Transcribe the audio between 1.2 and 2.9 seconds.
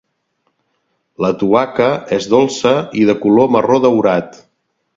La tuaca és dolça